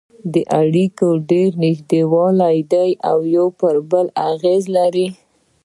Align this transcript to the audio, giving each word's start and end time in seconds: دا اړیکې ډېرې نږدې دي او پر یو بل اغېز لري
دا 0.33 0.41
اړیکې 0.59 1.07
ډېرې 1.29 1.57
نږدې 1.63 1.99
دي 2.71 2.87
او 3.09 3.17
پر 3.59 3.75
یو 3.79 3.85
بل 3.91 4.07
اغېز 4.31 4.63
لري 4.77 5.07